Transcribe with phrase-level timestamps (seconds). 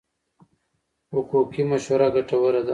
[1.11, 2.69] حقوقي مشوره ګټوره ده.